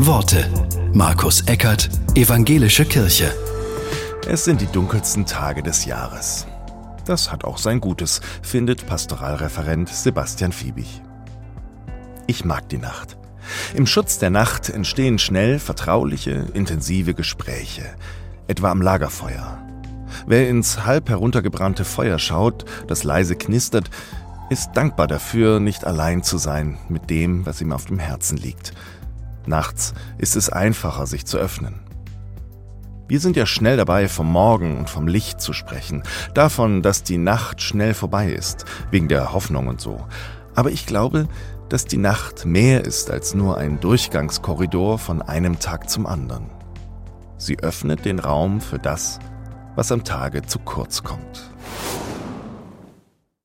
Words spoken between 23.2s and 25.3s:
knistert, ist dankbar